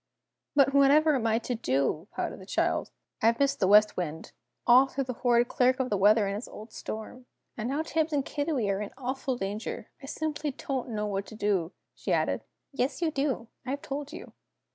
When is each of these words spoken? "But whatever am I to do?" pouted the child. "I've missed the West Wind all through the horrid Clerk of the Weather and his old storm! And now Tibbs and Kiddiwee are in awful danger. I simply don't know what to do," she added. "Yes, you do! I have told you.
"But 0.55 0.73
whatever 0.73 1.13
am 1.13 1.27
I 1.27 1.37
to 1.37 1.53
do?" 1.53 2.07
pouted 2.15 2.39
the 2.39 2.45
child. 2.47 2.89
"I've 3.21 3.37
missed 3.37 3.59
the 3.59 3.67
West 3.67 3.95
Wind 3.95 4.31
all 4.65 4.87
through 4.87 5.03
the 5.03 5.13
horrid 5.21 5.47
Clerk 5.47 5.79
of 5.79 5.91
the 5.91 5.95
Weather 5.95 6.25
and 6.25 6.33
his 6.33 6.47
old 6.47 6.71
storm! 6.71 7.27
And 7.55 7.69
now 7.69 7.83
Tibbs 7.83 8.11
and 8.11 8.25
Kiddiwee 8.25 8.71
are 8.71 8.81
in 8.81 8.89
awful 8.97 9.37
danger. 9.37 9.91
I 10.01 10.07
simply 10.07 10.49
don't 10.49 10.89
know 10.89 11.05
what 11.05 11.27
to 11.27 11.35
do," 11.35 11.71
she 11.93 12.11
added. 12.13 12.41
"Yes, 12.71 13.03
you 13.03 13.11
do! 13.11 13.47
I 13.63 13.69
have 13.69 13.83
told 13.83 14.11
you. 14.11 14.33